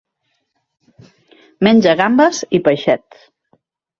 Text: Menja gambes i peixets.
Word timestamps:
Menja 1.67 1.95
gambes 2.01 2.39
i 2.59 2.63
peixets. 2.69 3.23